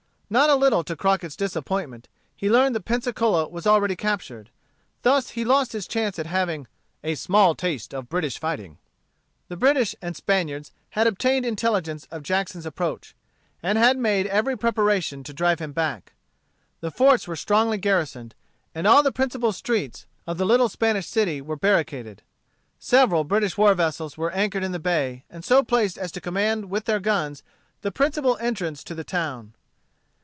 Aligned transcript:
Not 0.33 0.49
a 0.49 0.55
little 0.55 0.81
to 0.85 0.95
Crockett's 0.95 1.35
disappointment, 1.35 2.07
he 2.33 2.49
learned 2.49 2.73
that 2.75 2.85
Pensacola 2.85 3.49
was 3.49 3.67
already 3.67 3.97
captured. 3.97 4.49
Thus 5.01 5.31
he 5.31 5.43
lost 5.43 5.73
his 5.73 5.89
chance 5.89 6.17
of 6.17 6.25
having 6.25 6.67
"a 7.03 7.15
small 7.15 7.53
taste 7.53 7.93
of 7.93 8.07
British 8.07 8.39
fighting." 8.39 8.77
The 9.49 9.57
British 9.57 9.93
and 10.01 10.15
Spaniards 10.15 10.71
had 10.91 11.05
obtained 11.05 11.45
intelligence 11.45 12.05
of 12.09 12.23
Jackson's 12.23 12.65
approach, 12.65 13.13
and 13.61 13.77
had 13.77 13.97
made 13.97 14.25
every 14.25 14.57
preparation 14.57 15.21
to 15.25 15.33
drive 15.33 15.59
him 15.59 15.73
back. 15.73 16.13
The 16.79 16.91
forts 16.91 17.27
were 17.27 17.35
strongly 17.35 17.77
garrisoned, 17.77 18.33
and 18.73 18.87
all 18.87 19.03
the 19.03 19.11
principal 19.11 19.51
streets 19.51 20.05
of 20.25 20.37
the 20.37 20.45
little 20.45 20.69
Spanish 20.69 21.07
city 21.07 21.41
were 21.41 21.57
barricaded. 21.57 22.21
Several 22.79 23.25
British 23.25 23.57
war 23.57 23.73
vessels 23.73 24.17
were 24.17 24.31
anchored 24.31 24.63
in 24.63 24.71
the 24.71 24.79
bay, 24.79 25.25
and 25.29 25.43
so 25.43 25.61
placed 25.61 25.97
as 25.97 26.09
to 26.13 26.21
command 26.21 26.69
with 26.69 26.85
their 26.85 27.01
guns 27.01 27.43
the 27.81 27.91
principal 27.91 28.37
entrance 28.39 28.81
to 28.85 28.95
the 28.95 29.03
town. 29.03 29.55